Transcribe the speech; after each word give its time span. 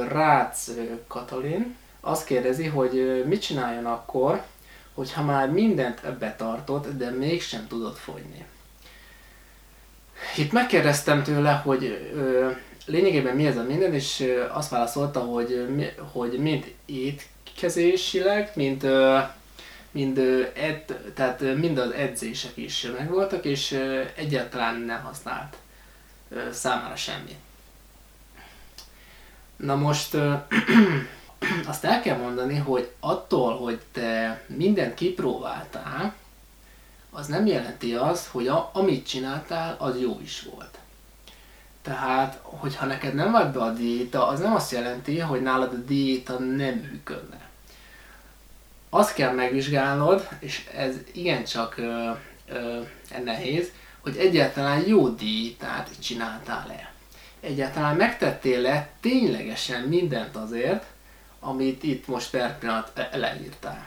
Rácz 0.00 0.70
Katalin 1.06 1.76
azt 2.00 2.24
kérdezi, 2.24 2.66
hogy 2.66 3.24
mit 3.26 3.42
csináljon 3.42 3.86
akkor, 3.86 4.42
hogyha 4.94 5.22
már 5.22 5.50
mindent 5.50 6.18
betartott, 6.18 6.96
de 6.96 7.10
mégsem 7.10 7.66
tudott 7.66 7.98
fogyni. 7.98 8.44
Itt 10.36 10.52
megkérdeztem 10.52 11.22
tőle, 11.22 11.52
hogy 11.52 12.10
ö, 12.14 12.50
lényegében 12.86 13.36
mi 13.36 13.46
ez 13.46 13.56
a 13.56 13.62
minden, 13.62 13.94
és 13.94 14.20
ö, 14.20 14.44
azt 14.52 14.70
válaszolta, 14.70 15.20
hogy, 15.20 15.68
mi, 15.74 15.86
hogy 16.12 16.38
mind 16.38 16.74
étkezésileg, 16.86 18.50
mind, 18.54 18.84
ö, 18.84 19.18
mind, 19.90 20.18
ö, 20.18 20.42
ed, 20.54 21.12
tehát 21.14 21.40
mind 21.40 21.78
az 21.78 21.90
edzések 21.90 22.56
is 22.56 22.86
megvoltak, 22.98 23.44
és 23.44 23.72
ö, 23.72 24.02
egyáltalán 24.16 24.80
nem 24.80 25.02
használt 25.02 25.56
ö, 26.28 26.52
számára 26.52 26.96
semmi. 26.96 27.36
Na 29.56 29.74
most 29.74 30.16
azt 31.66 31.84
el 31.84 32.00
kell 32.00 32.16
mondani, 32.16 32.56
hogy 32.56 32.90
attól, 33.00 33.56
hogy 33.56 33.80
te 33.92 34.42
mindent 34.46 34.94
kipróbáltál, 34.94 36.14
az 37.10 37.26
nem 37.26 37.46
jelenti 37.46 37.94
azt, 37.94 38.26
hogy 38.26 38.48
a, 38.48 38.70
amit 38.72 39.06
csináltál, 39.06 39.76
az 39.78 40.00
jó 40.00 40.18
is 40.22 40.46
volt. 40.54 40.78
Tehát, 41.82 42.38
hogyha 42.42 42.86
neked 42.86 43.14
nem 43.14 43.30
vagy 43.30 43.48
be 43.48 43.60
a 43.60 43.72
diéta, 43.72 44.26
az 44.26 44.40
nem 44.40 44.54
azt 44.54 44.72
jelenti, 44.72 45.18
hogy 45.18 45.42
nálad 45.42 45.72
a 45.72 45.76
diéta 45.76 46.38
nem 46.38 46.74
működne. 46.74 47.40
Azt 48.90 49.14
kell 49.14 49.32
megvizsgálnod, 49.32 50.28
és 50.38 50.66
ez 50.76 50.96
igencsak 51.12 51.76
ö, 51.76 52.10
ö, 52.48 52.80
nehéz, 53.24 53.72
hogy 54.00 54.16
egyáltalán 54.16 54.86
jó 54.86 55.08
diétát 55.08 55.90
csináltál-e. 56.00 56.93
Egyáltalán 57.44 57.96
megtettél-e 57.96 58.88
ténylegesen 59.00 59.82
mindent 59.82 60.36
azért, 60.36 60.84
amit 61.40 61.82
itt 61.82 62.06
most 62.06 62.30
per 62.30 62.58
pillanat 62.58 63.08
leírtál. 63.12 63.86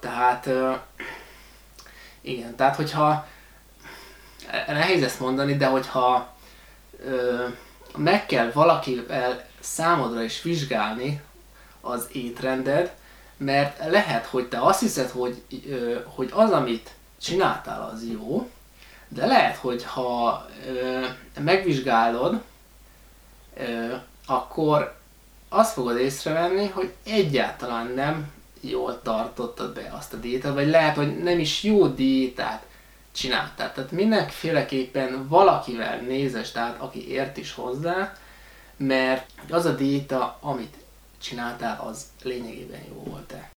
Tehát 0.00 0.48
igen, 2.20 2.56
tehát 2.56 2.76
hogyha 2.76 3.26
nehéz 4.66 5.02
ezt 5.02 5.20
mondani, 5.20 5.56
de 5.56 5.66
hogyha 5.66 6.34
meg 7.96 8.26
kell 8.26 8.50
valakivel 8.50 9.46
számodra 9.60 10.22
is 10.22 10.42
vizsgálni 10.42 11.22
az 11.80 12.08
étrended, 12.12 12.94
mert 13.36 13.90
lehet, 13.90 14.26
hogy 14.26 14.48
te 14.48 14.60
azt 14.60 14.80
hiszed, 14.80 15.10
hogy, 15.10 15.42
hogy 16.04 16.30
az, 16.32 16.50
amit 16.50 16.90
csináltál, 17.20 17.90
az 17.92 18.04
jó, 18.10 18.50
de 19.08 19.26
lehet, 19.26 19.56
hogy 19.56 19.84
ha 19.84 20.46
megvizsgálod, 21.40 22.42
akkor 24.26 24.96
azt 25.48 25.72
fogod 25.72 25.98
észrevenni, 25.98 26.66
hogy 26.66 26.92
egyáltalán 27.04 27.86
nem 27.86 28.32
jól 28.60 29.02
tartottad 29.02 29.74
be 29.74 29.92
azt 29.98 30.12
a 30.12 30.16
diétát, 30.16 30.54
vagy 30.54 30.68
lehet, 30.68 30.96
hogy 30.96 31.18
nem 31.22 31.38
is 31.38 31.62
jó 31.62 31.86
diétát 31.86 32.66
csináltál. 33.12 33.72
Tehát 33.72 33.90
mindenféleképpen 33.90 35.28
valakivel 35.28 36.00
nézes, 36.00 36.52
tehát 36.52 36.80
aki 36.80 37.10
ért 37.10 37.36
is 37.36 37.54
hozzá, 37.54 38.16
mert 38.76 39.30
az 39.50 39.64
a 39.64 39.74
diéta, 39.74 40.38
amit 40.40 40.76
csináltál, 41.22 41.80
az 41.86 42.04
lényegében 42.22 42.80
jó 42.88 43.02
volt-e. 43.04 43.50